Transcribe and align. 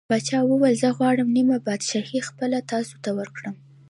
پاچا 0.09 0.39
وویل: 0.45 0.75
زه 0.83 0.89
غواړم 0.97 1.29
نیمه 1.37 1.57
پادشاهي 1.67 2.19
خپله 2.29 2.57
تاسو 2.71 2.95
ته 3.03 3.09
ورکړم. 3.19 3.55